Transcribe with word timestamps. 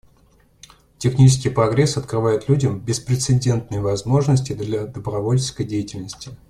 Технический 0.97 1.51
прогресс 1.51 1.95
открывает 1.95 2.49
людям 2.49 2.79
беспрецедентные 2.79 3.81
возможности 3.81 4.53
для 4.53 4.87
добровольческой 4.87 5.65
деятельности. 5.67 6.31